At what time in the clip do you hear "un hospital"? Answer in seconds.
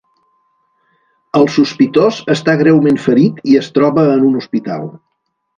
4.31-4.91